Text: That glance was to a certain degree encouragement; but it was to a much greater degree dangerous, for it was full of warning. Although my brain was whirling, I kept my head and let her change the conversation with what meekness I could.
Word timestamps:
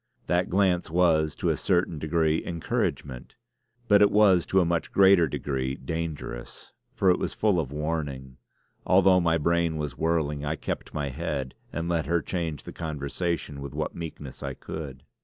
That 0.25 0.49
glance 0.49 0.89
was 0.89 1.35
to 1.35 1.49
a 1.49 1.55
certain 1.55 1.99
degree 1.99 2.43
encouragement; 2.43 3.35
but 3.87 4.01
it 4.01 4.09
was 4.09 4.47
to 4.47 4.59
a 4.59 4.65
much 4.65 4.91
greater 4.91 5.27
degree 5.27 5.75
dangerous, 5.75 6.73
for 6.95 7.11
it 7.11 7.19
was 7.19 7.35
full 7.35 7.59
of 7.59 7.71
warning. 7.71 8.37
Although 8.83 9.19
my 9.21 9.37
brain 9.37 9.77
was 9.77 9.99
whirling, 9.99 10.43
I 10.43 10.55
kept 10.55 10.95
my 10.95 11.09
head 11.09 11.53
and 11.71 11.87
let 11.87 12.07
her 12.07 12.23
change 12.23 12.63
the 12.63 12.73
conversation 12.73 13.61
with 13.61 13.75
what 13.75 13.93
meekness 13.93 14.41
I 14.41 14.55
could. 14.55 15.03